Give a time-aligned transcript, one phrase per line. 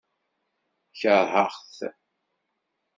[0.99, 1.77] Keṛheɣ-t.